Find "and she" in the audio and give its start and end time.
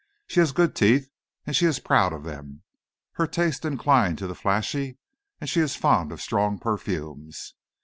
1.45-1.67, 5.39-5.59